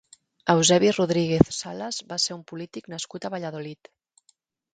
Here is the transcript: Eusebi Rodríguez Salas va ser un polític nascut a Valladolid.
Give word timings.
Eusebi 0.51 0.87
Rodríguez 0.95 1.51
Salas 1.57 1.99
va 2.13 2.19
ser 2.25 2.33
un 2.37 2.41
polític 2.53 2.91
nascut 2.95 3.29
a 3.29 3.33
Valladolid. 3.37 3.93